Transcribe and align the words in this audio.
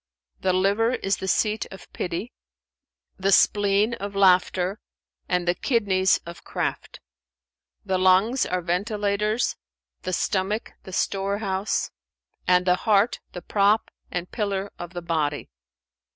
The 0.39 0.51
liver 0.53 0.93
is 0.95 1.17
the 1.17 1.27
seat 1.27 1.67
of 1.69 1.85
pity, 1.93 2.33
the 3.19 3.31
spleen 3.31 3.93
of 3.93 4.13
laughter[FN#399] 4.15 4.77
and 5.29 5.47
the 5.47 5.53
kidneys 5.53 6.17
of 6.25 6.43
craft; 6.43 6.99
the 7.85 7.99
lungs 7.99 8.43
are 8.47 8.63
ventilators, 8.63 9.57
the 10.01 10.11
stomach 10.11 10.71
the 10.85 10.91
store 10.93 11.37
house, 11.37 11.91
and 12.47 12.65
the 12.65 12.77
heart 12.89 13.19
the 13.33 13.43
prop 13.43 13.91
and 14.09 14.31
pillar 14.31 14.71
of 14.79 14.93
the 14.95 15.03
body. 15.03 15.51